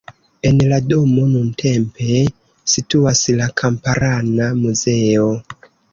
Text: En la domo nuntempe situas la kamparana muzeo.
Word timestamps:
En 0.49 0.59
la 0.69 0.79
domo 0.93 1.25
nuntempe 1.33 2.17
situas 2.77 3.21
la 3.43 3.51
kamparana 3.63 4.49
muzeo. 4.63 5.29